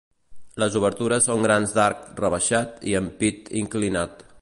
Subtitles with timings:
[0.63, 4.31] Les obertures són grans d'arc rebaixat i ampit inclinat.